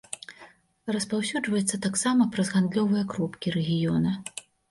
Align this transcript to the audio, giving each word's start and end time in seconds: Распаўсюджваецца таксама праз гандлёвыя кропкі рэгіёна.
Распаўсюджваецца 0.95 1.75
таксама 1.85 2.27
праз 2.33 2.47
гандлёвыя 2.55 3.03
кропкі 3.13 3.47
рэгіёна. 3.59 4.11